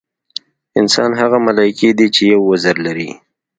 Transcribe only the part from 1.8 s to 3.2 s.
دي چې یو وزر لري.